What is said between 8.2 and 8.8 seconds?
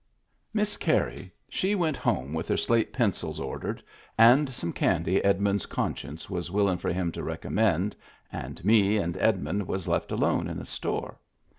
and